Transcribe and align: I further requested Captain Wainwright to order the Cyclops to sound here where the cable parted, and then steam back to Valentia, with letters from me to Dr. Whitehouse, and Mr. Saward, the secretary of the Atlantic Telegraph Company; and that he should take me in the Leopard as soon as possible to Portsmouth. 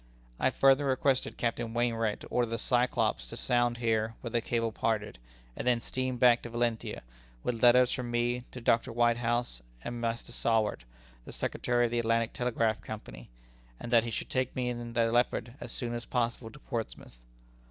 I 0.39 0.49
further 0.49 0.85
requested 0.85 1.37
Captain 1.37 1.75
Wainwright 1.75 2.21
to 2.21 2.27
order 2.29 2.49
the 2.49 2.57
Cyclops 2.57 3.27
to 3.27 3.37
sound 3.37 3.77
here 3.77 4.15
where 4.21 4.31
the 4.31 4.41
cable 4.41 4.71
parted, 4.71 5.19
and 5.55 5.67
then 5.67 5.79
steam 5.79 6.17
back 6.17 6.41
to 6.41 6.49
Valentia, 6.49 7.03
with 7.43 7.61
letters 7.61 7.91
from 7.91 8.09
me 8.09 8.43
to 8.51 8.59
Dr. 8.59 8.91
Whitehouse, 8.91 9.61
and 9.83 10.01
Mr. 10.03 10.31
Saward, 10.31 10.85
the 11.23 11.31
secretary 11.31 11.85
of 11.85 11.91
the 11.91 11.99
Atlantic 11.99 12.33
Telegraph 12.33 12.81
Company; 12.81 13.29
and 13.79 13.91
that 13.93 14.03
he 14.03 14.09
should 14.09 14.31
take 14.31 14.55
me 14.55 14.69
in 14.69 14.93
the 14.93 15.11
Leopard 15.11 15.53
as 15.61 15.71
soon 15.71 15.93
as 15.93 16.05
possible 16.05 16.49
to 16.49 16.57
Portsmouth. 16.57 17.19